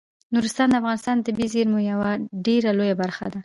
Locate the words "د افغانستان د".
0.69-1.21